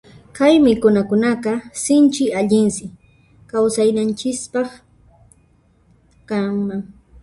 [0.37, 1.51] Kay mikhunakunaqa
[1.83, 2.85] sinchi allinsi
[3.49, 4.69] kawsayninchispaq
[6.29, 6.81] kanman.